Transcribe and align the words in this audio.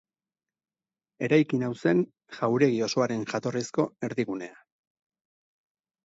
Eraikin 1.25 1.65
hau 1.67 1.75
zen 1.81 1.99
jauregi 2.37 2.79
osoaren 2.85 3.25
jatorrizko 3.33 3.85
erdigunea. 4.09 4.57